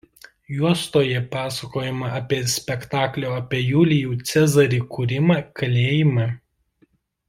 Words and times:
Juostoje 0.59 1.19
pasakojama 1.35 2.09
apie 2.21 2.39
spektaklio 2.55 3.35
apie 3.43 3.61
Julijų 3.69 4.19
Cezarį 4.33 4.83
kūrimą 4.97 5.41
kalėjime. 5.63 6.31